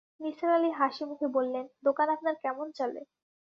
[0.21, 3.01] নিসার আলি হাসিমুখে বললেন, দোকান আপনার কেমন চলে?